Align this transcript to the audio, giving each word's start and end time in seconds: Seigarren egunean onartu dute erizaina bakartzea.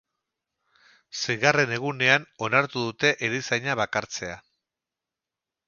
Seigarren 1.23 1.73
egunean 1.75 2.25
onartu 2.47 2.87
dute 2.87 3.13
erizaina 3.29 3.79
bakartzea. 3.83 4.43